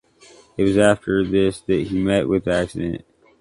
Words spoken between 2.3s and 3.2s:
the accident.